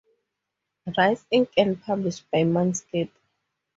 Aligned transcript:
Rice 0.97 1.27
Inc 1.31 1.49
and 1.57 1.79
published 1.79 2.25
by 2.31 2.39
Mindscape. 2.41 3.11